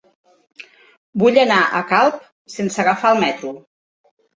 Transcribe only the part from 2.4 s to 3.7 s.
sense agafar el metro.